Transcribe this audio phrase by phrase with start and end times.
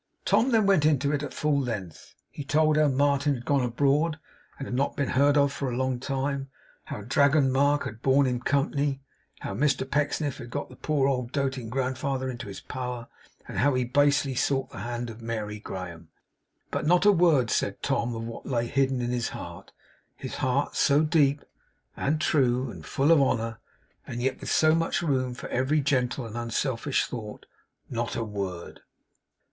[0.25, 4.17] Tom then went into it, at full length; he told how Martin had gone abroad,
[4.57, 6.49] and had not been heard of for a long time;
[6.85, 9.03] how Dragon Mark had borne him company;
[9.41, 13.09] how Mr Pecksniff had got the poor old doting grandfather into his power;
[13.47, 16.09] and how he basely sought the hand of Mary Graham.
[16.71, 19.71] But not a word said Tom of what lay hidden in his heart;
[20.15, 21.45] his heart, so deep,
[21.95, 23.59] and true, and full of honour,
[24.07, 27.45] and yet with so much room for every gentle and unselfish thought;
[27.87, 28.79] not a word.